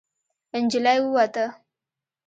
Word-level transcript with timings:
نجلۍ 0.61 0.97
ووته. 1.03 1.45